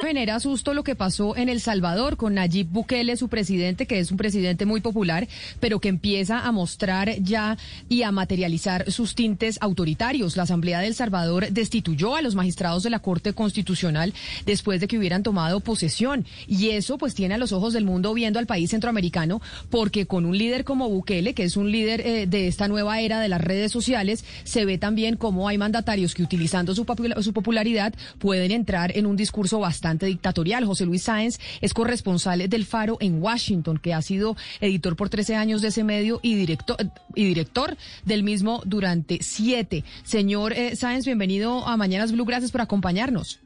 Genera 0.00 0.38
susto 0.38 0.74
lo 0.74 0.84
que 0.84 0.94
pasó 0.94 1.36
en 1.36 1.48
El 1.48 1.60
Salvador 1.60 2.16
con 2.16 2.34
Nayib 2.34 2.68
Bukele, 2.68 3.16
su 3.16 3.26
presidente, 3.26 3.86
que 3.86 3.98
es 3.98 4.12
un 4.12 4.16
presidente 4.16 4.64
muy 4.64 4.80
popular, 4.80 5.26
pero 5.58 5.80
que 5.80 5.88
empieza 5.88 6.46
a 6.46 6.52
mostrar 6.52 7.16
ya 7.20 7.58
y 7.88 8.02
a 8.04 8.12
materializar 8.12 8.92
sus 8.92 9.16
tintes 9.16 9.58
autoritarios. 9.60 10.36
La 10.36 10.44
Asamblea 10.44 10.78
del 10.78 10.94
Salvador 10.94 11.50
destituyó 11.50 12.14
a 12.14 12.22
los 12.22 12.36
magistrados 12.36 12.84
de 12.84 12.90
la 12.90 13.00
Corte 13.00 13.32
Constitucional 13.32 14.14
después 14.46 14.80
de 14.80 14.86
que 14.86 14.98
hubieran 14.98 15.24
tomado 15.24 15.58
posesión. 15.58 16.24
Y 16.46 16.68
eso 16.68 16.96
pues 16.96 17.16
tiene 17.16 17.34
a 17.34 17.38
los 17.38 17.50
ojos 17.50 17.72
del 17.72 17.84
mundo 17.84 18.14
viendo 18.14 18.38
al 18.38 18.46
país 18.46 18.70
centroamericano, 18.70 19.42
porque 19.68 20.06
con 20.06 20.26
un 20.26 20.38
líder 20.38 20.62
como 20.62 20.88
Bukele, 20.88 21.34
que 21.34 21.42
es 21.42 21.56
un 21.56 21.72
líder 21.72 22.02
eh, 22.06 22.26
de 22.28 22.46
esta 22.46 22.68
nueva 22.68 23.00
era 23.00 23.18
de 23.18 23.28
las 23.28 23.40
redes 23.40 23.72
sociales, 23.72 24.24
se 24.44 24.64
ve 24.64 24.78
también 24.78 25.16
cómo 25.16 25.48
hay 25.48 25.58
mandatarios 25.58 26.14
que 26.14 26.22
utilizando 26.22 26.72
su 26.76 26.84
popularidad 26.84 27.94
pueden 28.20 28.52
entrar 28.52 28.96
en 28.96 29.04
un 29.04 29.16
discurso 29.16 29.58
bastante 29.58 29.87
dictatorial. 29.96 30.64
José 30.64 30.86
Luis 30.86 31.02
Sáenz 31.02 31.38
es 31.60 31.74
corresponsal 31.74 32.48
del 32.48 32.64
Faro 32.64 32.98
en 33.00 33.22
Washington, 33.22 33.78
que 33.78 33.94
ha 33.94 34.02
sido 34.02 34.36
editor 34.60 34.96
por 34.96 35.08
13 35.08 35.36
años 35.36 35.62
de 35.62 35.68
ese 35.68 35.84
medio 35.84 36.20
y 36.22 36.34
director, 36.34 36.76
y 37.14 37.24
director 37.24 37.76
del 38.04 38.22
mismo 38.22 38.62
durante 38.64 39.18
siete. 39.22 39.84
Señor 40.02 40.52
eh, 40.52 40.76
Sáenz, 40.76 41.04
bienvenido 41.04 41.66
a 41.66 41.76
Mañanas 41.76 42.12
Blue. 42.12 42.24
Gracias 42.24 42.50
por 42.50 42.60
acompañarnos. 42.60 43.40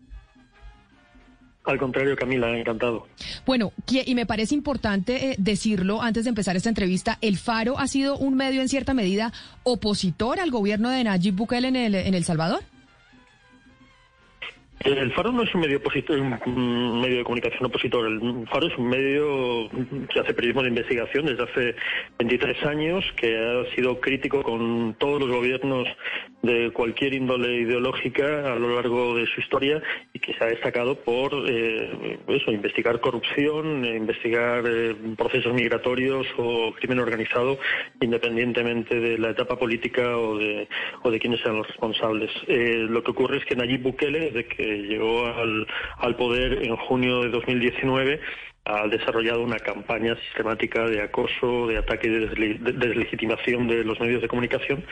Al 1.64 1.78
contrario, 1.78 2.16
Camila, 2.16 2.58
encantado. 2.58 3.06
Bueno, 3.46 3.72
y 3.88 4.14
me 4.16 4.26
parece 4.26 4.54
importante 4.54 5.30
eh, 5.30 5.36
decirlo 5.38 6.02
antes 6.02 6.24
de 6.24 6.30
empezar 6.30 6.56
esta 6.56 6.68
entrevista, 6.68 7.18
el 7.20 7.36
Faro 7.36 7.78
ha 7.78 7.86
sido 7.86 8.16
un 8.16 8.34
medio 8.34 8.62
en 8.62 8.68
cierta 8.68 8.94
medida 8.94 9.32
opositor 9.62 10.40
al 10.40 10.50
gobierno 10.50 10.90
de 10.90 11.04
Nayib 11.04 11.34
Bukele 11.36 11.68
en 11.68 11.76
el, 11.76 11.94
en 11.94 12.14
el 12.14 12.24
Salvador. 12.24 12.64
El 14.84 15.12
Faro 15.12 15.30
no 15.30 15.42
es 15.42 15.54
un 15.54 15.60
medio 15.60 15.78
opositor, 15.78 16.18
un 16.18 17.00
medio 17.00 17.18
de 17.18 17.24
comunicación 17.24 17.66
opositor. 17.66 18.06
El 18.06 18.46
Faro 18.48 18.66
es 18.66 18.76
un 18.76 18.88
medio 18.88 19.68
que 20.08 20.20
hace 20.20 20.34
periodismo 20.34 20.62
de 20.62 20.70
investigación 20.70 21.26
desde 21.26 21.44
hace 21.44 21.74
23 22.18 22.64
años, 22.64 23.04
que 23.16 23.36
ha 23.38 23.74
sido 23.76 24.00
crítico 24.00 24.42
con 24.42 24.94
todos 24.98 25.20
los 25.20 25.30
gobiernos 25.30 25.86
de 26.42 26.72
cualquier 26.72 27.14
índole 27.14 27.60
ideológica 27.60 28.52
a 28.52 28.56
lo 28.56 28.74
largo 28.74 29.14
de 29.14 29.26
su 29.26 29.40
historia 29.40 29.80
y 30.12 30.18
que 30.18 30.34
se 30.34 30.42
ha 30.42 30.48
destacado 30.48 30.96
por 30.96 31.32
eh, 31.48 32.18
eso, 32.26 32.50
investigar 32.50 33.00
corrupción, 33.00 33.84
investigar 33.84 34.64
eh, 34.66 34.96
procesos 35.16 35.54
migratorios 35.54 36.26
o 36.36 36.72
crimen 36.72 36.98
organizado, 36.98 37.58
independientemente 38.00 38.98
de 38.98 39.18
la 39.18 39.30
etapa 39.30 39.56
política 39.56 40.18
o 40.18 40.36
de, 40.36 40.68
o 41.02 41.10
de 41.10 41.20
quiénes 41.20 41.40
sean 41.40 41.58
los 41.58 41.68
responsables. 41.68 42.30
Eh, 42.48 42.86
lo 42.88 43.04
que 43.04 43.12
ocurre 43.12 43.38
es 43.38 43.44
que 43.44 43.54
Nayib 43.54 43.82
Bukele, 43.82 44.30
desde 44.32 44.46
que 44.46 44.71
llegó 44.78 45.26
al, 45.26 45.66
al 45.98 46.16
poder 46.16 46.62
en 46.64 46.76
junio 46.76 47.22
de 47.22 47.30
2019, 47.30 48.20
ha 48.64 48.86
desarrollado 48.86 49.42
una 49.42 49.58
campaña 49.58 50.14
sistemática 50.16 50.84
de 50.88 51.02
acoso, 51.02 51.66
de 51.66 51.78
ataque 51.78 52.06
y 52.06 52.10
de 52.10 52.30
desle- 52.30 52.58
de 52.60 52.72
deslegitimación 52.72 53.66
de 53.66 53.82
los 53.84 53.98
medios 53.98 54.22
de 54.22 54.28
comunicación 54.28 54.84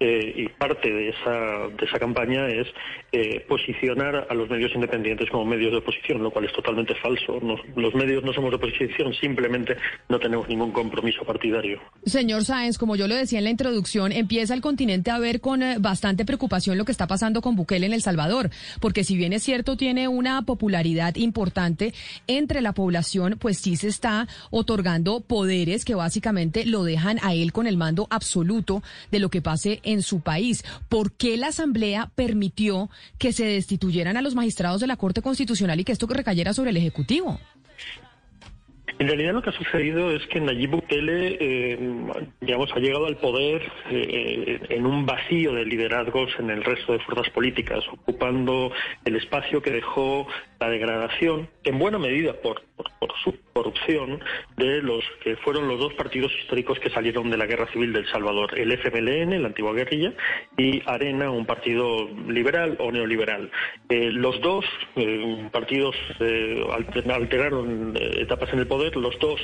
eh, 0.00 0.32
y 0.36 0.48
parte 0.48 0.90
de 0.92 1.08
esa, 1.10 1.68
de 1.76 1.84
esa 1.86 1.98
campaña 1.98 2.46
es 2.48 2.66
eh, 3.12 3.40
posicionar 3.48 4.26
a 4.28 4.34
los 4.34 4.48
medios 4.50 4.72
independientes 4.74 5.28
como 5.30 5.44
medios 5.44 5.72
de 5.72 5.78
oposición, 5.78 6.22
lo 6.22 6.30
cual 6.30 6.44
es 6.44 6.52
totalmente 6.52 6.94
falso. 6.96 7.38
Nos- 7.40 7.60
los 7.76 7.94
medios 7.94 8.22
no 8.24 8.32
somos 8.32 8.50
de 8.50 8.56
oposición, 8.56 9.14
simplemente 9.14 9.76
no 10.08 10.18
tenemos 10.18 10.48
ningún 10.48 10.72
compromiso 10.72 11.24
partidario. 11.24 11.80
Señor 12.04 12.44
Sáenz, 12.44 12.78
como 12.78 12.96
yo 12.96 13.08
lo 13.08 13.14
decía 13.14 13.38
en 13.38 13.44
la 13.44 13.50
introducción, 13.50 14.12
empieza 14.12 14.54
el 14.54 14.60
continente 14.60 15.10
a 15.10 15.18
ver 15.18 15.40
con 15.40 15.62
eh, 15.62 15.76
bastante 15.78 16.24
preocupación 16.24 16.76
lo 16.78 16.84
que 16.84 16.92
está 16.92 17.06
pasando 17.06 17.40
con 17.40 17.56
Bukele 17.56 17.86
en 17.86 17.92
El 17.92 18.02
Salvador, 18.02 18.50
porque 18.80 19.04
si 19.04 19.16
bien 19.16 19.32
es 19.32 19.42
cierto 19.42 19.76
tiene 19.76 20.08
una 20.08 20.42
popularidad 20.42 21.16
importante 21.16 21.94
entre 22.26 22.60
la 22.60 22.72
población, 22.72 23.36
pues 23.38 23.58
sí 23.58 23.76
se 23.76 23.88
está 23.88 24.26
otorgando 24.50 25.20
poderes 25.20 25.84
que 25.84 25.94
básicamente 25.94 26.66
lo 26.66 26.84
dejan 26.84 27.18
a 27.22 27.34
él 27.34 27.52
con 27.52 27.66
el 27.66 27.76
mando 27.76 28.06
absoluto 28.10 28.82
de 29.10 29.18
lo 29.20 29.28
que 29.28 29.40
pase 29.42 29.80
en 29.86 30.02
su 30.02 30.20
país. 30.20 30.64
¿Por 30.90 31.16
qué 31.16 31.36
la 31.38 31.48
Asamblea 31.48 32.10
permitió 32.14 32.90
que 33.18 33.32
se 33.32 33.46
destituyeran 33.46 34.18
a 34.18 34.22
los 34.22 34.34
magistrados 34.34 34.80
de 34.80 34.86
la 34.86 34.96
Corte 34.96 35.22
Constitucional 35.22 35.80
y 35.80 35.84
que 35.84 35.92
esto 35.92 36.06
recayera 36.06 36.52
sobre 36.52 36.70
el 36.70 36.76
Ejecutivo? 36.76 37.38
En 38.98 39.08
realidad 39.08 39.34
lo 39.34 39.42
que 39.42 39.50
ha 39.50 39.52
sucedido 39.52 40.10
es 40.10 40.26
que 40.28 40.40
Nayib 40.40 40.70
Bukele, 40.70 41.36
eh, 41.38 41.78
digamos, 42.40 42.70
ha 42.74 42.78
llegado 42.78 43.06
al 43.06 43.18
poder 43.18 43.62
eh, 43.90 44.58
en 44.70 44.86
un 44.86 45.04
vacío 45.04 45.52
de 45.52 45.66
liderazgos 45.66 46.30
en 46.38 46.48
el 46.48 46.64
resto 46.64 46.94
de 46.94 47.00
fuerzas 47.00 47.28
políticas, 47.30 47.84
ocupando 47.92 48.72
el 49.04 49.16
espacio 49.16 49.60
que 49.60 49.70
dejó 49.70 50.26
la 50.58 50.70
degradación, 50.70 51.48
en 51.64 51.78
buena 51.78 51.98
medida 51.98 52.32
por, 52.34 52.62
por, 52.76 52.86
su 53.22 53.34
corrupción, 53.52 54.20
de 54.56 54.82
los 54.82 55.02
que 55.22 55.36
fueron 55.36 55.68
los 55.68 55.78
dos 55.80 55.94
partidos 55.94 56.30
históricos 56.40 56.78
que 56.78 56.90
salieron 56.90 57.30
de 57.30 57.36
la 57.36 57.46
guerra 57.46 57.66
civil 57.72 57.92
del 57.92 58.06
Salvador, 58.10 58.58
el 58.58 58.70
FMLN, 58.72 59.40
la 59.40 59.48
antigua 59.48 59.72
guerrilla, 59.72 60.12
y 60.58 60.82
Arena, 60.86 61.30
un 61.30 61.46
partido 61.46 62.08
liberal 62.28 62.76
o 62.78 62.92
neoliberal. 62.92 63.50
Eh, 63.88 64.10
los 64.12 64.40
dos 64.40 64.64
eh, 64.96 65.48
partidos 65.50 65.96
eh, 66.20 66.62
alter- 66.70 67.10
alteraron 67.10 67.96
etapas 67.96 68.52
en 68.52 68.58
el 68.60 68.66
poder, 68.66 68.96
los 68.96 69.18
dos 69.18 69.40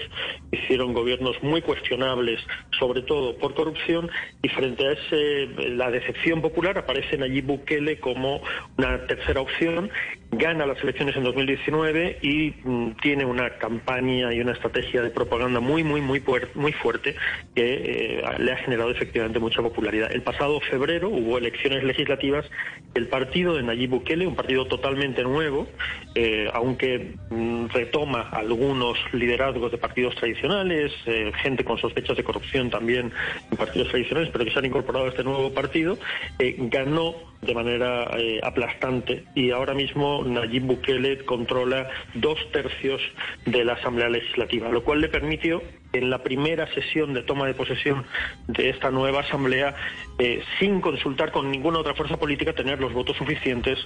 hicieron 0.50 0.92
gobiernos 0.92 1.42
muy 1.42 1.62
cuestionables, 1.62 2.40
sobre 2.78 3.02
todo 3.02 3.36
por 3.38 3.54
corrupción, 3.54 4.10
y 4.42 4.48
frente 4.48 4.86
a 4.86 4.92
ese, 4.92 5.46
la 5.70 5.90
decepción 5.90 6.42
popular 6.42 6.76
aparece 6.78 7.16
Nayib 7.16 7.46
Bukele 7.46 7.98
como 7.98 8.42
una 8.76 9.06
tercera 9.06 9.40
opción, 9.40 9.90
gana 10.32 10.64
las 10.64 10.82
elecciones 10.82 11.14
en 11.14 11.24
2019 11.24 12.18
y 12.22 12.54
mm, 12.64 12.92
tiene 13.02 13.26
una 13.26 13.50
campaña 13.58 14.32
y 14.32 14.40
una 14.40 14.52
estrategia 14.52 15.02
de 15.02 15.10
propaganda 15.10 15.60
muy, 15.60 15.84
muy, 15.84 16.00
muy, 16.00 16.22
muy 16.54 16.72
fuerte 16.72 17.14
que 17.54 18.18
eh, 18.18 18.22
le 18.38 18.52
ha 18.52 18.56
generado 18.56 18.90
efectivamente 18.90 19.38
mucha 19.38 19.60
popularidad. 19.60 20.10
El 20.10 20.22
pasado 20.22 20.58
febrero 20.60 21.10
hubo 21.10 21.36
elecciones 21.36 21.84
legislativas. 21.84 22.46
El 22.94 23.08
partido 23.08 23.54
de 23.54 23.62
Nayib 23.62 23.90
Bukele, 23.90 24.26
un 24.26 24.34
partido 24.34 24.66
totalmente 24.66 25.22
nuevo, 25.22 25.66
eh, 26.14 26.48
aunque 26.54 27.14
mm, 27.28 27.66
retoma 27.66 28.22
algunos 28.30 28.98
liderazgos 29.12 29.70
de 29.70 29.76
partidos 29.76 30.14
tradicionales, 30.14 30.92
eh, 31.06 31.30
gente 31.42 31.62
con 31.62 31.76
sospechas 31.76 32.16
de 32.16 32.24
corrupción 32.24 32.70
también 32.70 33.12
en 33.50 33.56
partidos 33.58 33.88
tradicionales, 33.88 34.30
pero 34.32 34.46
que 34.46 34.50
se 34.50 34.58
han 34.58 34.64
incorporado 34.64 35.06
a 35.06 35.08
este 35.10 35.24
nuevo 35.24 35.52
partido, 35.52 35.98
ganó 36.38 37.31
de 37.42 37.54
manera 37.54 38.08
eh, 38.16 38.40
aplastante. 38.42 39.24
Y 39.34 39.50
ahora 39.50 39.74
mismo 39.74 40.24
Nayib 40.24 40.62
Bukele 40.62 41.24
controla 41.24 41.88
dos 42.14 42.38
tercios 42.52 43.00
de 43.44 43.64
la 43.64 43.74
Asamblea 43.74 44.08
Legislativa, 44.08 44.68
lo 44.70 44.84
cual 44.84 45.00
le 45.00 45.08
permitió 45.08 45.62
en 45.92 46.10
la 46.10 46.22
primera 46.22 46.66
sesión 46.74 47.12
de 47.14 47.22
toma 47.22 47.46
de 47.46 47.54
posesión 47.54 48.04
de 48.48 48.70
esta 48.70 48.90
nueva 48.90 49.20
Asamblea, 49.20 49.74
eh, 50.18 50.42
sin 50.58 50.80
consultar 50.80 51.32
con 51.32 51.50
ninguna 51.50 51.78
otra 51.78 51.94
fuerza 51.94 52.16
política, 52.16 52.52
tener 52.52 52.80
los 52.80 52.92
votos 52.92 53.16
suficientes 53.16 53.78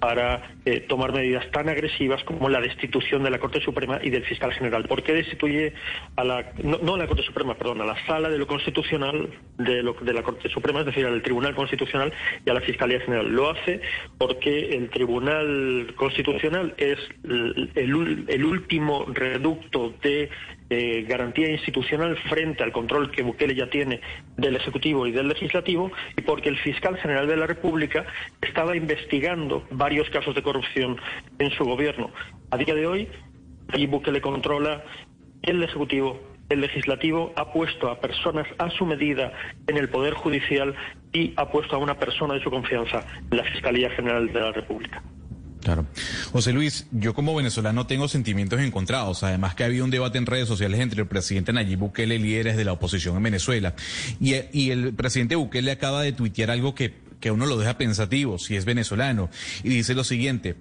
para 0.00 0.54
eh, 0.64 0.80
tomar 0.80 1.12
medidas 1.12 1.48
tan 1.50 1.68
agresivas 1.68 2.22
como 2.24 2.48
la 2.48 2.60
destitución 2.60 3.22
de 3.22 3.30
la 3.30 3.38
Corte 3.38 3.60
Suprema 3.60 4.00
y 4.02 4.10
del 4.10 4.24
fiscal 4.24 4.52
general. 4.52 4.84
¿Por 4.88 5.02
qué 5.02 5.12
destituye 5.12 5.72
a 6.16 6.24
la, 6.24 6.52
no, 6.62 6.78
no 6.82 6.94
a 6.94 6.98
la 6.98 7.06
Corte 7.06 7.22
Suprema, 7.22 7.54
perdón, 7.54 7.80
a 7.80 7.84
la 7.84 8.06
Sala 8.06 8.28
de 8.28 8.38
lo 8.38 8.46
Constitucional 8.46 9.28
de, 9.58 9.82
lo- 9.82 9.94
de 9.94 10.12
la 10.12 10.22
Corte 10.22 10.48
Suprema, 10.48 10.80
es 10.80 10.86
decir, 10.86 11.06
al 11.06 11.22
Tribunal 11.22 11.54
Constitucional 11.54 12.12
y 12.44 12.50
a 12.50 12.54
la 12.54 12.60
Fiscalía 12.60 13.00
General? 13.00 13.28
Lo 13.28 13.50
hace 13.50 13.80
porque 14.18 14.76
el 14.76 14.90
Tribunal 14.90 15.92
Constitucional 15.96 16.74
es 16.78 16.98
el, 17.24 17.70
el 18.28 18.44
último 18.44 19.06
reducto 19.12 19.94
de 20.02 20.30
eh, 20.72 21.02
garantía 21.02 21.50
institucional 21.50 22.16
frente 22.28 22.62
al 22.62 22.72
control 22.72 23.10
que 23.10 23.22
Bukele 23.22 23.54
ya 23.54 23.68
tiene 23.68 24.00
del 24.36 24.56
Ejecutivo 24.56 25.06
y 25.06 25.12
del 25.12 25.28
Legislativo 25.28 25.92
y 26.16 26.22
porque 26.22 26.48
el 26.48 26.58
fiscal 26.58 26.96
general 26.96 27.26
de 27.26 27.36
la 27.36 27.46
República 27.46 28.06
estaba 28.40 28.74
investigando 28.74 29.66
varios 29.70 30.08
casos 30.10 30.34
de 30.34 30.42
corrupción 30.42 30.96
en 31.38 31.50
su 31.50 31.64
gobierno. 31.64 32.10
A 32.50 32.56
día 32.56 32.74
de 32.74 32.86
hoy, 32.86 33.08
y 33.74 33.86
Bukele 33.86 34.20
controla 34.20 34.82
el 35.42 35.62
Ejecutivo, 35.62 36.20
el 36.48 36.60
Legislativo, 36.60 37.32
ha 37.36 37.52
puesto 37.52 37.90
a 37.90 38.00
personas 38.00 38.46
a 38.58 38.70
su 38.70 38.86
medida 38.86 39.32
en 39.66 39.76
el 39.76 39.88
Poder 39.88 40.14
Judicial 40.14 40.74
y 41.12 41.34
ha 41.36 41.50
puesto 41.50 41.76
a 41.76 41.78
una 41.78 41.98
persona 41.98 42.34
de 42.34 42.42
su 42.42 42.50
confianza 42.50 43.04
en 43.30 43.36
la 43.36 43.44
Fiscalía 43.44 43.90
General 43.90 44.32
de 44.32 44.40
la 44.40 44.52
República. 44.52 45.02
Claro. 45.62 45.86
José 46.32 46.54
Luis, 46.54 46.86
yo 46.92 47.12
como 47.12 47.34
venezolano 47.34 47.86
tengo 47.86 48.08
sentimientos 48.08 48.58
encontrados. 48.60 49.22
Además 49.22 49.54
que 49.54 49.64
ha 49.64 49.66
habido 49.66 49.84
un 49.84 49.90
debate 49.90 50.16
en 50.16 50.24
redes 50.24 50.48
sociales 50.48 50.80
entre 50.80 51.02
el 51.02 51.06
presidente 51.06 51.52
Nayib 51.52 51.80
Bukele 51.80 52.14
y 52.14 52.18
líderes 52.20 52.56
de 52.56 52.64
la 52.64 52.72
oposición 52.72 53.18
en 53.18 53.22
Venezuela. 53.22 53.74
Y, 54.18 54.70
el 54.70 54.94
presidente 54.94 55.36
Bukele 55.36 55.70
acaba 55.70 56.00
de 56.00 56.12
tuitear 56.12 56.50
algo 56.50 56.74
que, 56.74 56.94
que 57.20 57.30
uno 57.30 57.44
lo 57.44 57.58
deja 57.58 57.76
pensativo, 57.76 58.38
si 58.38 58.56
es 58.56 58.64
venezolano. 58.64 59.28
Y 59.62 59.68
dice 59.68 59.94
lo 59.94 60.04
siguiente. 60.04 60.56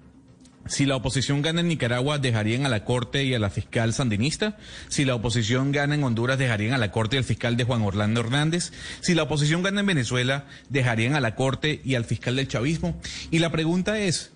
Si 0.67 0.85
la 0.85 0.97
oposición 0.97 1.41
gana 1.41 1.61
en 1.61 1.69
Nicaragua, 1.69 2.19
dejarían 2.19 2.65
a 2.65 2.69
la 2.69 2.83
Corte 2.83 3.23
y 3.23 3.33
a 3.33 3.39
la 3.39 3.49
fiscal 3.49 3.93
sandinista. 3.93 4.57
Si 4.89 5.05
la 5.05 5.15
oposición 5.15 5.71
gana 5.71 5.95
en 5.95 6.03
Honduras, 6.03 6.37
dejarían 6.37 6.73
a 6.73 6.77
la 6.79 6.91
Corte 6.91 7.15
y 7.15 7.19
al 7.19 7.23
fiscal 7.23 7.55
de 7.55 7.63
Juan 7.63 7.81
Orlando 7.81 8.19
Hernández. 8.19 8.73
Si 8.99 9.15
la 9.15 9.23
oposición 9.23 9.63
gana 9.63 9.79
en 9.79 9.87
Venezuela, 9.87 10.47
dejarían 10.69 11.15
a 11.15 11.21
la 11.21 11.35
Corte 11.35 11.79
y 11.85 11.95
al 11.95 12.03
fiscal 12.03 12.35
del 12.35 12.49
chavismo. 12.49 12.99
Y 13.31 13.39
la 13.39 13.51
pregunta 13.51 13.97
es, 13.99 14.33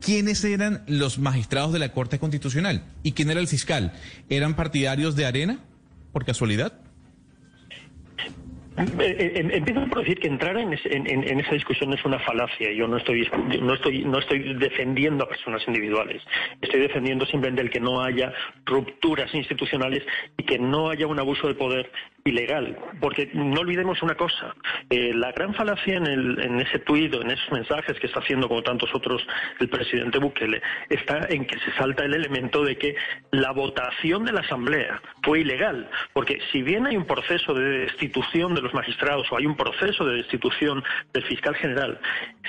¿quiénes 0.00 0.44
eran 0.44 0.84
los 0.86 1.18
magistrados 1.18 1.72
de 1.72 1.78
la 1.78 1.92
Corte 1.92 2.18
Constitucional? 2.18 2.84
¿Y 3.02 3.12
quién 3.12 3.30
era 3.30 3.40
el 3.40 3.48
fiscal? 3.48 3.92
¿Eran 4.28 4.54
partidarios 4.54 5.16
de 5.16 5.26
Arena? 5.26 5.58
¿Por 6.12 6.24
casualidad? 6.24 6.80
Eh, 8.78 8.84
eh, 8.98 9.48
empiezo 9.54 9.86
por 9.86 10.00
decir 10.00 10.18
que 10.18 10.28
entrar 10.28 10.56
en, 10.58 10.72
esa 10.74 11.52
discusión 11.52 11.94
es 11.94 12.04
una 12.04 12.18
falacia. 12.18 12.70
Yo 12.72 12.86
no 12.86 12.98
estoy, 12.98 13.26
no, 13.62 13.74
estoy, 13.74 14.04
no 14.04 14.18
estoy 14.18 14.54
defendiendo 14.54 15.24
a 15.24 15.28
personas 15.28 15.62
individuales. 15.66 16.22
Estoy 16.60 16.80
defendiendo 16.80 17.24
simplemente 17.24 17.62
el 17.62 17.70
que 17.70 17.80
no 17.80 18.02
haya 18.02 18.32
rupturas 18.66 19.34
institucionales 19.34 20.02
y 20.36 20.44
que 20.44 20.58
no 20.58 20.90
haya 20.90 21.06
un 21.06 21.18
abuso 21.18 21.48
de 21.48 21.54
poder 21.54 21.90
ilegal. 22.26 22.76
Porque 23.00 23.30
no 23.32 23.60
olvidemos 23.60 24.02
una 24.02 24.14
cosa. 24.14 24.54
Eh, 24.90 25.12
la 25.14 25.32
gran 25.32 25.54
falacia 25.54 25.96
en, 25.96 26.06
el, 26.06 26.40
en 26.40 26.60
ese 26.60 26.78
tuit 26.80 27.06
en 27.14 27.30
esos 27.30 27.52
mensajes 27.52 27.98
que 27.98 28.06
está 28.06 28.20
haciendo, 28.20 28.48
como 28.48 28.62
tantos 28.62 28.94
otros, 28.94 29.26
el 29.60 29.68
presidente 29.68 30.18
Bukele, 30.18 30.62
está 30.88 31.26
en 31.28 31.46
que 31.46 31.58
se 31.58 31.72
salta 31.72 32.04
el 32.04 32.14
elemento 32.14 32.64
de 32.64 32.76
que 32.76 32.96
la 33.30 33.52
votación 33.52 34.24
de 34.24 34.32
la 34.32 34.40
Asamblea 34.40 35.00
fue 35.22 35.40
ilegal. 35.40 35.88
Porque 36.12 36.40
si 36.52 36.62
bien 36.62 36.86
hay 36.86 36.96
un 36.96 37.06
proceso 37.06 37.54
de 37.54 37.80
destitución 37.80 38.54
de 38.54 38.62
los 38.62 38.74
magistrados 38.74 39.30
o 39.30 39.36
hay 39.36 39.46
un 39.46 39.56
proceso 39.56 40.04
de 40.04 40.16
destitución 40.16 40.82
del 41.12 41.24
fiscal 41.24 41.54
general, 41.56 42.00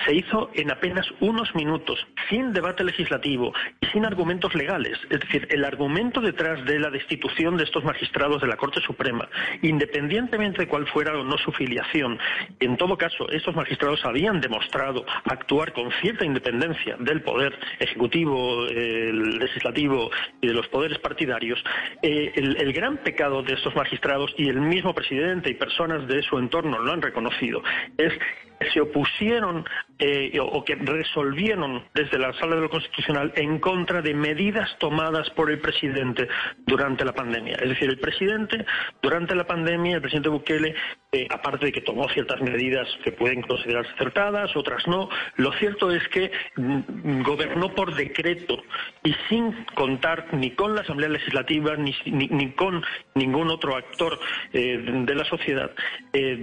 se 0.05 0.15
hizo 0.15 0.49
en 0.53 0.71
apenas 0.71 1.05
unos 1.19 1.53
minutos, 1.55 1.99
sin 2.29 2.53
debate 2.53 2.83
legislativo 2.83 3.53
y 3.81 3.87
sin 3.87 4.05
argumentos 4.05 4.55
legales. 4.55 4.97
Es 5.09 5.19
decir, 5.19 5.47
el 5.51 5.65
argumento 5.65 6.21
detrás 6.21 6.63
de 6.65 6.79
la 6.79 6.89
destitución 6.89 7.57
de 7.57 7.63
estos 7.63 7.83
magistrados 7.83 8.41
de 8.41 8.47
la 8.47 8.57
Corte 8.57 8.81
Suprema, 8.81 9.27
independientemente 9.67 10.63
de 10.63 10.67
cuál 10.67 10.87
fuera 10.87 11.17
o 11.17 11.23
no 11.23 11.37
su 11.37 11.51
filiación, 11.51 12.17
en 12.59 12.77
todo 12.77 12.97
caso, 12.97 13.29
estos 13.29 13.55
magistrados 13.55 14.03
habían 14.05 14.39
demostrado 14.41 15.05
actuar 15.25 15.73
con 15.73 15.91
cierta 16.01 16.25
independencia 16.25 16.95
del 16.99 17.21
poder 17.21 17.57
ejecutivo, 17.79 18.65
legislativo 18.65 20.09
y 20.41 20.47
de 20.47 20.53
los 20.53 20.67
poderes 20.67 20.99
partidarios, 20.99 21.63
eh, 22.01 22.31
el, 22.35 22.57
el 22.61 22.73
gran 22.73 22.97
pecado 22.97 23.41
de 23.43 23.53
estos 23.53 23.75
magistrados 23.75 24.33
y 24.37 24.49
el 24.49 24.61
mismo 24.61 24.93
presidente 24.93 25.49
y 25.49 25.53
personas 25.55 26.07
de 26.07 26.21
su 26.23 26.37
entorno 26.37 26.79
lo 26.79 26.91
han 26.91 27.01
reconocido, 27.01 27.61
es 27.97 28.13
se 28.59 28.81
opusieron 28.81 29.65
eh, 29.99 30.37
o 30.39 30.63
que 30.63 30.75
resolvieron 30.75 31.83
desde 31.93 32.19
la 32.19 32.33
sala 32.33 32.55
de 32.55 32.61
lo 32.61 32.69
constitucional 32.69 33.33
en 33.35 33.59
contra 33.59 34.01
de 34.01 34.13
medidas 34.13 34.77
tomadas 34.79 35.29
por 35.31 35.49
el 35.49 35.59
presidente 35.59 36.27
durante 36.65 37.05
la 37.05 37.13
pandemia. 37.13 37.55
Es 37.55 37.69
decir, 37.69 37.89
el 37.89 37.99
presidente 37.99 38.65
durante 39.01 39.35
la 39.35 39.45
pandemia, 39.45 39.95
el 39.95 40.01
presidente 40.01 40.29
Bukele, 40.29 40.75
eh, 41.11 41.27
aparte 41.29 41.67
de 41.67 41.71
que 41.71 41.81
tomó 41.81 42.07
ciertas 42.09 42.41
medidas 42.41 42.87
que 43.03 43.11
pueden 43.11 43.41
considerarse 43.41 43.91
acertadas, 43.93 44.55
otras 44.55 44.87
no, 44.87 45.09
lo 45.37 45.51
cierto 45.53 45.91
es 45.91 46.07
que 46.09 46.31
mm, 46.55 47.21
gobernó 47.23 47.73
por 47.73 47.95
decreto 47.95 48.63
y 49.03 49.15
sin 49.29 49.65
contar 49.75 50.27
ni 50.33 50.51
con 50.51 50.75
la 50.75 50.81
Asamblea 50.81 51.09
Legislativa 51.09 51.75
ni, 51.75 51.95
ni, 52.05 52.51
con 52.51 52.83
ningún 53.15 53.49
otro 53.49 53.75
actor 53.75 54.19
eh, 54.53 54.77
de 54.77 55.15
la 55.15 55.25
sociedad 55.25 55.71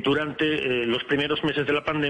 durante 0.05 0.87
los 0.87 1.03
primeros 1.05 1.43
meses 1.43 1.67
de 1.67 1.73
la 1.73 1.83
pandemia 1.85 2.04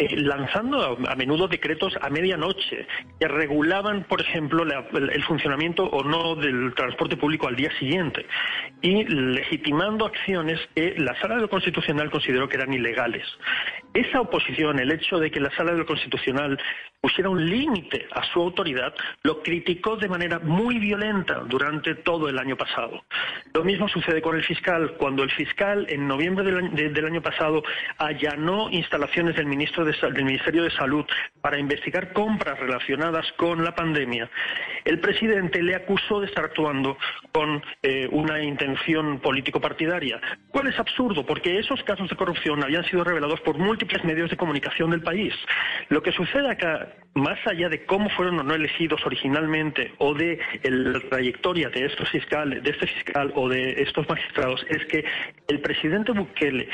eh, 0.00 0.16
lanzando 0.16 0.96
a, 1.08 1.16
menudo 1.16 1.48
decretos 1.48 1.98
a 2.00 2.08
medianoche 2.08 2.86
que 3.18 3.26
regulaban, 3.26 4.04
por 4.04 4.20
ejemplo, 4.20 4.62
el, 4.62 5.24
funcionamiento 5.24 5.86
o 5.86 6.04
no 6.04 6.36
del 6.36 6.72
transporte 6.74 7.16
público 7.16 7.48
al 7.48 7.56
día 7.56 7.70
siguiente 7.80 8.24
y 8.80 9.02
legitimando 9.04 10.06
acciones 10.06 10.60
que 10.76 10.94
la 10.98 11.18
Sala 11.20 11.34
de 11.34 11.40
lo 11.42 11.50
Constitucional 11.50 12.12
consideró 12.12 12.48
que 12.48 12.56
eran 12.56 12.72
ilegales. 12.72 13.26
Esa 13.98 14.20
oposición, 14.20 14.78
el 14.78 14.92
hecho 14.92 15.18
de 15.18 15.28
que 15.28 15.40
la 15.40 15.50
Sala 15.56 15.72
de 15.72 15.78
lo 15.78 15.84
Constitucional 15.84 16.56
pusiera 17.00 17.30
un 17.30 17.44
límite 17.44 18.06
a 18.12 18.22
su 18.32 18.40
autoridad, 18.40 18.94
lo 19.24 19.42
criticó 19.42 19.96
de 19.96 20.08
manera 20.08 20.38
muy 20.38 20.78
violenta 20.78 21.40
durante 21.48 21.96
todo 21.96 22.28
el 22.28 22.38
año 22.38 22.56
pasado. 22.56 23.02
Lo 23.52 23.64
mismo 23.64 23.88
sucede 23.88 24.22
con 24.22 24.36
el 24.36 24.44
fiscal. 24.44 24.94
Cuando 24.98 25.24
el 25.24 25.32
fiscal, 25.32 25.84
en 25.88 26.06
noviembre 26.06 26.44
del 26.44 27.04
año, 27.06 27.20
pasado, 27.20 27.64
allanó 27.98 28.70
instalaciones 28.70 29.34
del, 29.34 29.48
del 29.48 30.24
Ministerio 30.24 30.62
de 30.62 30.70
Salud 30.70 31.04
para 31.48 31.58
investigar 31.58 32.12
compras 32.12 32.60
relacionadas 32.60 33.24
con 33.38 33.64
la 33.64 33.74
pandemia, 33.74 34.28
el 34.84 35.00
presidente 35.00 35.62
le 35.62 35.74
acusó 35.74 36.20
de 36.20 36.26
estar 36.26 36.44
actuando 36.44 36.98
con 37.32 37.62
eh, 37.82 38.06
una 38.12 38.42
intención 38.42 39.18
político-partidaria, 39.20 40.20
cual 40.50 40.66
es 40.66 40.78
absurdo, 40.78 41.24
porque 41.24 41.58
esos 41.58 41.82
casos 41.84 42.10
de 42.10 42.16
corrupción 42.16 42.62
habían 42.62 42.84
sido 42.84 43.02
revelados 43.02 43.40
por 43.40 43.56
múltiples 43.56 44.04
medios 44.04 44.28
de 44.28 44.36
comunicación 44.36 44.90
del 44.90 45.00
país. 45.00 45.32
Lo 45.88 46.02
que 46.02 46.12
sucede 46.12 46.50
acá 46.50 46.92
más 47.14 47.38
allá 47.46 47.70
de 47.70 47.86
cómo 47.86 48.10
fueron 48.10 48.38
o 48.40 48.42
no 48.42 48.54
elegidos 48.54 49.00
originalmente 49.06 49.94
o 49.96 50.12
de 50.12 50.38
la 50.64 51.00
trayectoria 51.00 51.70
de 51.70 51.86
estos 51.86 52.10
fiscales, 52.10 52.62
de 52.62 52.72
este 52.72 52.88
fiscal 52.88 53.32
o 53.34 53.48
de 53.48 53.80
estos 53.82 54.06
magistrados, 54.06 54.66
es 54.68 54.84
que 54.84 55.02
el 55.48 55.60
presidente 55.60 56.12
Bukele 56.12 56.68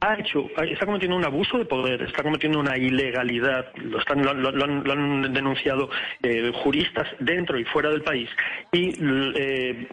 ha 0.00 0.14
hecho, 0.18 0.48
está 0.62 0.86
cometiendo 0.86 1.16
un 1.16 1.24
abuso 1.24 1.58
de 1.58 1.66
poder, 1.66 2.02
está 2.02 2.22
cometiendo 2.22 2.58
una 2.58 2.76
ilegalidad, 2.76 3.66
lo, 3.76 3.98
están, 3.98 4.26
han 4.26 5.32
denunciado 5.32 5.90
eh, 6.22 6.50
juristas 6.54 7.06
dentro 7.18 7.58
y 7.58 7.64
fuera 7.64 7.90
del 7.90 8.02
país, 8.02 8.30
y 8.72 8.94
eh, 9.36 9.88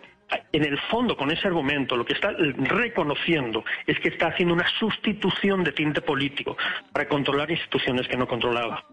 en 0.51 0.63
el 0.63 0.77
fondo, 0.89 1.15
con 1.15 1.31
ese 1.31 1.47
argumento, 1.47 1.95
lo 1.95 2.05
que 2.05 2.13
está 2.13 2.31
reconociendo 2.31 3.63
es 3.85 3.99
que 3.99 4.09
está 4.09 4.27
haciendo 4.27 4.53
una 4.53 4.67
sustitución 4.79 5.63
de 5.63 5.71
tinte 5.71 6.01
político 6.01 6.57
para 6.91 7.07
controlar 7.07 7.49
instituciones 7.49 8.07
que 8.07 8.17
no 8.17 8.27
controlaba. 8.27 8.83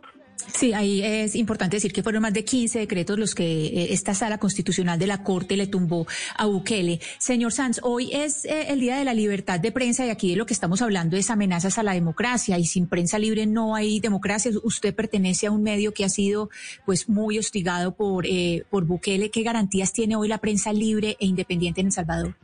Sí, 0.54 0.72
ahí 0.72 1.02
es 1.02 1.34
importante 1.34 1.76
decir 1.76 1.92
que 1.92 2.02
fueron 2.02 2.22
más 2.22 2.32
de 2.32 2.44
15 2.44 2.78
decretos 2.78 3.18
los 3.18 3.34
que 3.34 3.66
eh, 3.66 3.92
esta 3.92 4.14
sala 4.14 4.38
constitucional 4.38 4.98
de 4.98 5.06
la 5.06 5.22
Corte 5.22 5.56
le 5.56 5.66
tumbó 5.66 6.06
a 6.36 6.46
Bukele. 6.46 7.00
Señor 7.18 7.52
Sanz, 7.52 7.80
hoy 7.82 8.10
es 8.12 8.44
eh, 8.44 8.66
el 8.68 8.80
Día 8.80 8.96
de 8.96 9.04
la 9.04 9.14
Libertad 9.14 9.58
de 9.58 9.72
Prensa 9.72 10.06
y 10.06 10.10
aquí 10.10 10.30
de 10.30 10.36
lo 10.36 10.46
que 10.46 10.54
estamos 10.54 10.82
hablando 10.82 11.16
es 11.16 11.30
amenazas 11.30 11.78
a 11.78 11.82
la 11.82 11.92
democracia 11.92 12.58
y 12.58 12.66
sin 12.66 12.86
prensa 12.86 13.18
libre 13.18 13.46
no 13.46 13.74
hay 13.74 14.00
democracia. 14.00 14.52
Usted 14.62 14.94
pertenece 14.94 15.46
a 15.46 15.50
un 15.50 15.62
medio 15.62 15.92
que 15.92 16.04
ha 16.04 16.08
sido 16.08 16.50
pues 16.84 17.08
muy 17.08 17.38
hostigado 17.38 17.94
por, 17.94 18.26
eh, 18.26 18.64
por 18.70 18.84
Bukele. 18.84 19.30
¿Qué 19.30 19.42
garantías 19.42 19.92
tiene 19.92 20.16
hoy 20.16 20.28
la 20.28 20.38
prensa 20.38 20.72
libre 20.72 21.16
e 21.18 21.26
independiente 21.26 21.80
en 21.80 21.88
El 21.88 21.92
Salvador? 21.92 22.36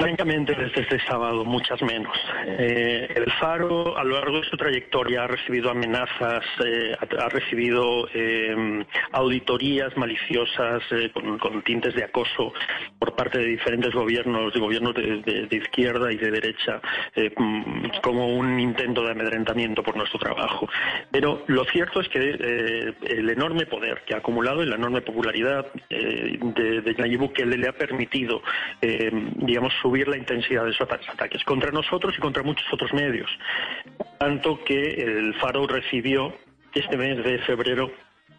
Francamente, 0.00 0.54
desde 0.54 0.80
este 0.80 0.98
sábado, 1.00 1.44
muchas 1.44 1.82
menos. 1.82 2.16
Eh, 2.46 3.06
el 3.16 3.30
Faro, 3.32 3.98
a 3.98 4.02
lo 4.02 4.14
largo 4.14 4.40
de 4.40 4.48
su 4.48 4.56
trayectoria, 4.56 5.24
ha 5.24 5.26
recibido 5.26 5.70
amenazas, 5.70 6.42
eh, 6.64 6.96
ha, 6.98 7.28
recibido 7.28 8.08
eh, 8.14 8.82
auditorías 9.12 9.94
maliciosas 9.98 10.82
con, 11.12 11.62
tintes 11.62 11.94
de 11.94 12.04
acoso 12.04 12.54
por 12.98 13.14
parte 13.14 13.40
de 13.40 13.44
diferentes 13.44 13.92
gobiernos, 13.92 14.54
de 14.54 14.60
gobiernos 14.60 14.94
de, 14.94 15.48
izquierda 15.50 16.10
y 16.10 16.16
de 16.16 16.30
derecha, 16.30 16.80
como 18.02 18.34
un 18.34 18.58
intento 18.58 19.02
de 19.02 19.12
amedrentamiento 19.12 19.82
por 19.82 19.96
nuestro 19.96 20.18
trabajo. 20.18 20.66
Pero 21.10 21.42
lo 21.48 21.64
cierto 21.64 22.00
es 22.00 22.08
que 22.08 22.18
el 22.18 23.28
enorme 23.28 23.66
poder 23.66 24.02
que 24.06 24.14
ha 24.14 24.18
acumulado 24.18 24.62
y 24.62 24.66
la 24.66 24.76
enorme 24.76 25.02
popularidad 25.02 25.66
de, 25.90 26.80
de 26.80 26.94
Nayib 26.94 27.20
Bukele 27.20 27.58
le 27.58 27.68
ha 27.68 27.72
permitido, 27.72 28.42
digamos, 29.50 29.72
subir 29.82 30.06
la 30.06 30.16
intensidad 30.16 30.64
de 30.64 30.70
esos 30.70 30.88
ataques 30.88 31.42
contra 31.44 31.72
nosotros 31.72 32.14
y 32.16 32.20
contra 32.20 32.44
muchos 32.44 32.64
otros 32.72 32.92
medios. 32.92 33.28
Tanto 34.18 34.62
que 34.62 34.80
el 34.80 35.34
Faro 35.34 35.66
recibió 35.66 36.32
este 36.72 36.96
mes 36.96 37.22
de 37.24 37.38
febrero 37.40 37.90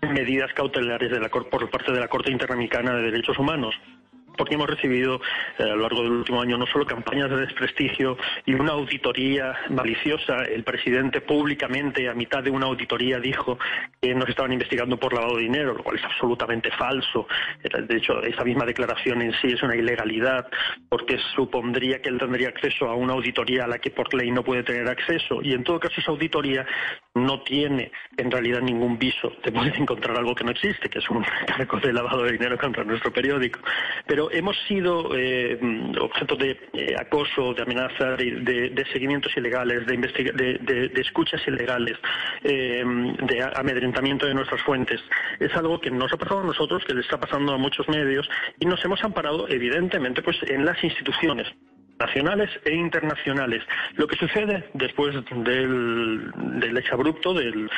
medidas 0.01 0.53
cautelares 0.53 1.11
de 1.11 1.19
la, 1.19 1.27
por 1.27 1.69
parte 1.69 1.91
de 1.91 1.99
la 1.99 2.07
Corte 2.07 2.31
Interamericana 2.31 2.95
de 2.95 3.11
Derechos 3.11 3.37
Humanos 3.37 3.75
porque 4.41 4.55
hemos 4.55 4.71
recibido 4.71 5.21
eh, 5.59 5.63
a 5.65 5.75
lo 5.75 5.83
largo 5.83 6.01
del 6.01 6.13
último 6.13 6.41
año 6.41 6.57
no 6.57 6.65
solo 6.65 6.83
campañas 6.83 7.29
de 7.29 7.37
desprestigio 7.37 8.17
y 8.43 8.55
una 8.55 8.71
auditoría 8.71 9.55
maliciosa. 9.69 10.45
El 10.45 10.63
presidente 10.63 11.21
públicamente, 11.21 12.09
a 12.09 12.15
mitad 12.15 12.41
de 12.41 12.49
una 12.49 12.65
auditoría, 12.65 13.19
dijo 13.19 13.59
que 14.01 14.15
nos 14.15 14.27
estaban 14.27 14.51
investigando 14.51 14.97
por 14.97 15.13
lavado 15.13 15.35
de 15.35 15.43
dinero, 15.43 15.75
lo 15.75 15.83
cual 15.83 15.97
es 15.97 16.03
absolutamente 16.03 16.71
falso. 16.71 17.27
De 17.87 17.95
hecho, 17.95 18.19
esa 18.23 18.43
misma 18.43 18.65
declaración 18.65 19.21
en 19.21 19.31
sí 19.33 19.49
es 19.49 19.61
una 19.61 19.75
ilegalidad, 19.75 20.47
porque 20.89 21.19
supondría 21.35 22.01
que 22.01 22.09
él 22.09 22.17
tendría 22.17 22.47
acceso 22.47 22.87
a 22.87 22.95
una 22.95 23.13
auditoría 23.13 23.65
a 23.65 23.67
la 23.67 23.77
que 23.77 23.91
por 23.91 24.11
ley 24.11 24.31
no 24.31 24.43
puede 24.43 24.63
tener 24.63 24.89
acceso. 24.89 25.43
Y 25.43 25.53
en 25.53 25.63
todo 25.63 25.79
caso, 25.79 26.01
esa 26.01 26.09
auditoría 26.09 26.65
no 27.13 27.41
tiene 27.43 27.91
en 28.17 28.31
realidad 28.31 28.61
ningún 28.61 28.97
viso 28.97 29.33
de 29.43 29.51
poder 29.51 29.75
encontrar 29.77 30.17
algo 30.17 30.33
que 30.33 30.43
no 30.43 30.51
existe, 30.51 30.89
que 30.89 30.99
es 30.99 31.09
un 31.09 31.23
cargo 31.45 31.79
de 31.79 31.93
lavado 31.93 32.23
de 32.23 32.33
dinero 32.33 32.57
contra 32.57 32.83
nuestro 32.83 33.11
periódico. 33.11 33.59
Pero 34.07 34.31
hemos 34.31 34.57
sido 34.67 35.15
eh, 35.17 35.59
objeto 35.99 36.35
de 36.35 36.51
eh, 36.73 36.95
acoso, 36.97 37.53
de 37.53 37.63
amenaza, 37.63 38.15
de, 38.15 38.85
seguimientos 38.91 39.35
ilegales, 39.35 39.85
de, 39.85 39.97
de, 39.97 41.01
escuchas 41.01 41.41
ilegales, 41.47 41.97
eh, 42.43 42.83
de 42.83 43.51
amedrentamiento 43.55 44.25
de 44.25 44.33
nuestras 44.33 44.61
fuentes. 44.61 45.01
Es 45.39 45.53
algo 45.55 45.79
que 45.79 45.91
nos 45.91 46.11
ha 46.13 46.17
pasado 46.17 46.41
a 46.41 46.45
nosotros, 46.45 46.83
que 46.85 46.93
le 46.93 47.01
está 47.01 47.19
pasando 47.19 47.53
a 47.53 47.57
muchos 47.57 47.87
medios 47.89 48.29
y 48.59 48.65
nos 48.65 48.83
hemos 48.85 49.03
amparado, 49.03 49.47
evidentemente, 49.49 50.21
pues 50.21 50.37
en 50.43 50.65
las 50.65 50.81
instituciones 50.83 51.47
nacionales 52.01 52.49
e 52.65 52.73
internacionales. 52.73 53.63
Lo 53.95 54.07
que 54.07 54.17
sucede 54.17 54.69
después 54.73 55.15
del, 55.31 56.31
del 56.59 56.77
exabrupto, 56.77 57.33
del, 57.33 57.69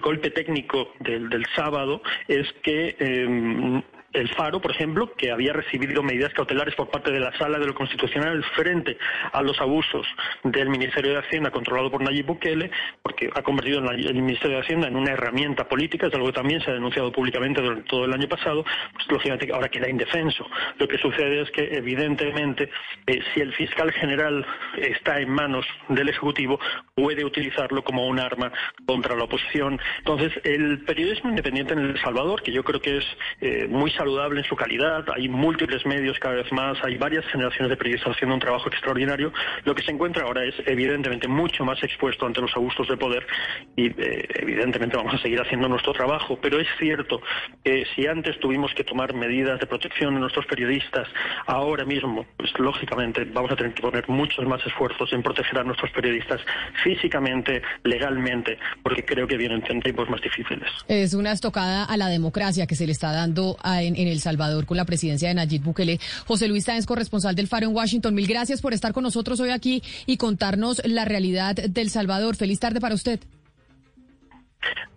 golpe 0.00 0.30
técnico 0.30 0.92
del, 1.00 1.28
del 1.28 1.44
sábado, 1.54 2.02
es 2.28 2.46
que 2.62 3.82
el 4.16 4.28
Faro, 4.30 4.60
por 4.60 4.70
ejemplo, 4.70 5.12
que 5.12 5.30
había 5.30 5.52
recibido 5.52 6.02
medidas 6.02 6.32
cautelares 6.32 6.74
por 6.74 6.88
parte 6.88 7.12
de 7.12 7.20
la 7.20 7.36
Sala 7.36 7.58
de 7.58 7.66
lo 7.66 7.74
Constitucional 7.74 8.42
frente 8.54 8.96
a 9.32 9.42
los 9.42 9.60
abusos 9.60 10.06
del 10.42 10.70
Ministerio 10.70 11.12
de 11.12 11.18
Hacienda 11.18 11.50
controlado 11.50 11.90
por 11.90 12.02
Nayib 12.02 12.26
Bukele, 12.26 12.70
porque 13.02 13.28
ha 13.34 13.42
convertido 13.42 13.78
el 13.78 14.22
Ministerio 14.22 14.56
de 14.56 14.62
Hacienda 14.62 14.88
en 14.88 14.96
una 14.96 15.12
herramienta 15.12 15.68
política, 15.68 16.06
es 16.06 16.14
algo 16.14 16.28
que 16.28 16.32
también 16.32 16.60
se 16.62 16.70
ha 16.70 16.74
denunciado 16.74 17.12
públicamente 17.12 17.60
durante 17.60 17.88
todo 17.88 18.06
el 18.06 18.12
año 18.12 18.28
pasado, 18.28 18.64
pues 18.94 19.06
lógicamente 19.10 19.52
ahora 19.52 19.68
queda 19.68 19.88
indefenso. 19.88 20.46
Lo 20.78 20.88
que 20.88 20.96
sucede 20.98 21.42
es 21.42 21.50
que, 21.50 21.68
evidentemente, 21.72 22.70
eh, 23.06 23.20
si 23.34 23.40
el 23.40 23.52
fiscal 23.52 23.92
general 23.92 24.46
está 24.78 25.20
en 25.20 25.30
manos 25.30 25.66
del 25.88 26.08
Ejecutivo, 26.08 26.58
puede 26.94 27.24
utilizarlo 27.24 27.84
como 27.84 28.06
un 28.06 28.18
arma 28.18 28.50
contra 28.86 29.14
la 29.14 29.24
oposición. 29.24 29.78
Entonces, 29.98 30.32
el 30.44 30.84
periodismo 30.84 31.30
independiente 31.30 31.74
en 31.74 31.80
El 31.80 32.00
Salvador, 32.00 32.42
que 32.42 32.52
yo 32.52 32.64
creo 32.64 32.80
que 32.80 32.98
es 32.98 33.04
eh, 33.42 33.66
muy 33.68 33.90
saludable, 33.90 34.05
en 34.06 34.44
su 34.44 34.54
calidad, 34.54 35.04
hay 35.14 35.28
múltiples 35.28 35.84
medios 35.84 36.16
cada 36.20 36.36
vez 36.36 36.52
más, 36.52 36.78
hay 36.84 36.96
varias 36.96 37.24
generaciones 37.26 37.70
de 37.70 37.76
periodistas 37.76 38.14
haciendo 38.14 38.34
un 38.34 38.40
trabajo 38.40 38.68
extraordinario. 38.68 39.32
Lo 39.64 39.74
que 39.74 39.82
se 39.82 39.90
encuentra 39.90 40.24
ahora 40.24 40.44
es 40.44 40.54
evidentemente 40.66 41.26
mucho 41.26 41.64
más 41.64 41.82
expuesto 41.82 42.24
ante 42.24 42.40
los 42.40 42.54
abusos 42.54 42.86
de 42.88 42.96
poder 42.96 43.26
y 43.74 43.86
eh, 43.86 44.28
evidentemente 44.36 44.96
vamos 44.96 45.14
a 45.14 45.18
seguir 45.18 45.40
haciendo 45.40 45.68
nuestro 45.68 45.92
trabajo, 45.92 46.38
pero 46.40 46.60
es 46.60 46.68
cierto 46.78 47.20
que 47.64 47.84
si 47.94 48.06
antes 48.06 48.38
tuvimos 48.38 48.72
que 48.74 48.84
tomar 48.84 49.12
medidas 49.12 49.58
de 49.58 49.66
protección 49.66 50.14
de 50.14 50.20
nuestros 50.20 50.46
periodistas, 50.46 51.08
ahora 51.46 51.84
mismo, 51.84 52.26
pues 52.36 52.52
lógicamente 52.58 53.24
vamos 53.24 53.50
a 53.50 53.56
tener 53.56 53.74
que 53.74 53.82
poner 53.82 54.08
muchos 54.08 54.46
más 54.46 54.64
esfuerzos 54.64 55.12
en 55.12 55.22
proteger 55.22 55.58
a 55.58 55.64
nuestros 55.64 55.90
periodistas 55.90 56.40
físicamente, 56.84 57.60
legalmente, 57.82 58.56
porque 58.84 59.04
creo 59.04 59.26
que 59.26 59.36
vienen 59.36 59.62
tiempos 59.62 60.08
más 60.08 60.20
difíciles. 60.20 60.70
Es 60.86 61.14
una 61.14 61.32
estocada 61.32 61.84
a 61.84 61.96
la 61.96 62.08
democracia 62.08 62.66
que 62.66 62.76
se 62.76 62.86
le 62.86 62.92
está 62.92 63.12
dando 63.12 63.56
a, 63.62 63.82
en, 63.96 64.08
El 64.08 64.20
Salvador 64.20 64.66
con 64.66 64.76
la 64.76 64.84
presidencia 64.84 65.28
de 65.28 65.34
Nayib 65.34 65.62
Bukele. 65.62 66.00
José 66.26 66.48
Luis 66.48 66.64
Sáenz, 66.64 66.86
corresponsal 66.86 67.34
del 67.34 67.48
Faro 67.48 67.66
en 67.66 67.74
Washington, 67.74 68.14
mil 68.14 68.26
gracias 68.26 68.60
por 68.60 68.74
estar 68.74 68.92
con 68.92 69.02
nosotros 69.02 69.40
hoy 69.40 69.50
aquí 69.50 69.82
y 70.06 70.16
contarnos 70.16 70.82
la 70.84 71.04
realidad 71.04 71.54
del 71.54 71.90
Salvador. 71.90 72.36
Feliz 72.36 72.60
tarde 72.60 72.80
para 72.80 72.94
usted. 72.94 73.20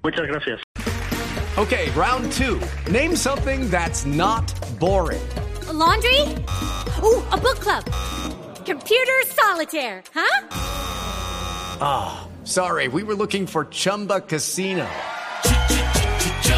Muchas 0.03 0.27
gracias. 0.27 0.60
Okay, 1.58 1.89
round 1.91 2.32
two. 2.32 2.60
Name 2.89 3.15
something 3.15 3.70
that's 3.70 4.06
not 4.06 4.48
boring. 4.79 5.22
A 5.68 5.74
laundry? 5.74 6.22
Ooh, 7.03 7.22
a 7.32 7.38
book 7.38 7.60
club. 7.60 7.84
Computer 8.65 9.20
solitaire, 9.27 10.01
huh? 10.13 10.48
Ah, 11.82 12.22
oh, 12.22 12.46
sorry, 12.46 12.88
we 12.88 13.03
were 13.03 13.15
looking 13.15 13.46
for 13.46 13.65
Chumba 13.65 14.22
Casino. 14.22 14.88